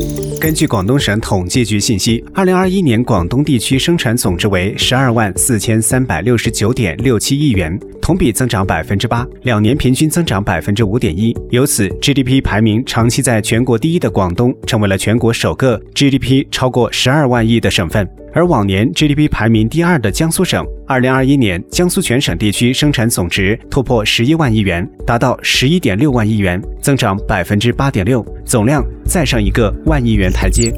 [0.00, 0.29] Thank you.
[0.40, 11.36] 根据广东省统计局信息，二零二一年广东地区生产总值为十二万四千三百六十九点六七亿元，同比增长百分之八，两年平均增长百分之五点一。
[11.50, 18.08] 由此，GDP 排名长期在全国第一的广东，成为了全国首个 GDP 超过十二万亿的省份。
[18.32, 30.72] 而往年 GDP 排名第二的江苏省，二零二一年江苏全省地区生产总值突破十一万亿元，达到十一点六万亿元，增长百分之八点六，总量再上一个万亿元台阶。